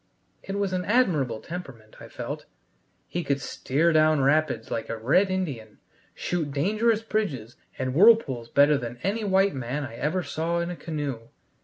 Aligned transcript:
It 0.41 0.55
was 0.57 0.73
an 0.73 0.83
admirable 0.83 1.41
temperament, 1.41 1.97
I 1.99 2.07
felt: 2.07 2.47
he 3.07 3.23
could 3.23 3.39
steer 3.39 3.93
down 3.93 4.19
rapids 4.21 4.71
like 4.71 4.89
a 4.89 4.97
red 4.97 5.29
Indian, 5.29 5.77
shoot 6.15 6.49
dangerous 6.51 7.03
bridges 7.03 7.55
and 7.77 7.93
whirlpools 7.93 8.49
better 8.49 8.79
than 8.79 8.97
any 9.03 9.23
white 9.23 9.53
man 9.53 9.83
I 9.83 9.93
ever 9.97 10.23
saw 10.23 10.57
in 10.57 10.71
a 10.71 10.75
canoe. 10.75 11.27